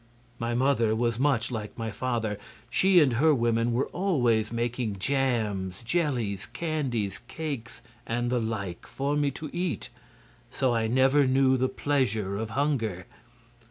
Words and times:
"My 0.39 0.55
mother 0.55 0.95
was 0.95 1.19
much 1.19 1.51
like 1.51 1.77
my 1.77 1.91
father. 1.91 2.39
She 2.71 2.99
and 3.01 3.13
her 3.13 3.35
women 3.35 3.71
were 3.71 3.85
always 3.89 4.51
making 4.51 4.97
jams, 4.97 5.75
jellies, 5.85 6.47
candies, 6.47 7.19
cakes 7.27 7.83
and 8.07 8.31
the 8.31 8.39
like 8.39 8.87
for 8.87 9.15
me 9.15 9.29
to 9.37 9.51
eat; 9.53 9.89
so 10.49 10.73
I 10.73 10.87
never 10.87 11.27
knew 11.27 11.55
the 11.55 11.69
pleasure 11.69 12.35
of 12.35 12.49
hunger. 12.49 13.05